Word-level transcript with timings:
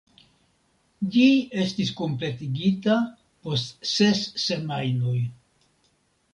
Ĝi 1.15 1.25
estis 1.65 1.91
kompletigita 1.99 2.97
post 3.45 3.79
ses 3.93 4.25
semajnoj. 4.49 5.17